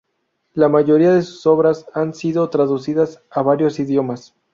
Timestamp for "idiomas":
3.77-4.33